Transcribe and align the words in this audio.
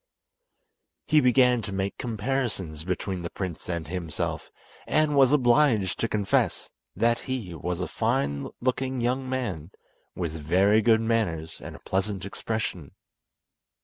He 1.05 1.21
began 1.21 1.61
to 1.61 1.71
make 1.71 1.95
comparisons 1.99 2.83
between 2.83 3.21
the 3.21 3.29
prince 3.29 3.69
and 3.69 3.87
himself, 3.87 4.49
and 4.87 5.15
was 5.15 5.31
obliged 5.31 5.99
to 5.99 6.07
confess 6.07 6.71
that 6.95 7.19
he 7.19 7.53
was 7.53 7.79
a 7.79 7.87
fine 7.87 8.49
looking 8.61 8.99
young 8.99 9.29
man 9.29 9.69
with 10.15 10.31
very 10.33 10.81
good 10.81 11.01
manners 11.01 11.61
and 11.63 11.75
a 11.75 11.79
pleasant 11.85 12.25
expression. 12.25 12.95